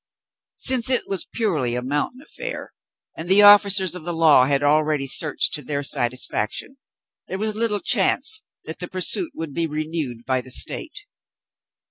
Since 0.55 0.89
it 0.89 1.07
was 1.07 1.25
purely 1.31 1.75
a 1.75 1.83
mountain 1.83 2.21
affair, 2.23 2.73
and 3.15 3.29
the 3.29 3.43
officers 3.43 3.93
of 3.93 4.03
the 4.03 4.15
law 4.15 4.47
had 4.47 4.63
already 4.63 5.05
searched 5.05 5.53
to 5.53 5.61
their 5.61 5.83
satisfaction, 5.83 6.77
there 7.27 7.37
was 7.37 7.53
little 7.55 7.79
chance 7.81 8.41
that 8.65 8.79
the 8.79 8.87
pursuit 8.87 9.31
would 9.35 9.53
be 9.53 9.67
renewed 9.67 10.25
by 10.25 10.41
the 10.41 10.49
State. 10.49 11.05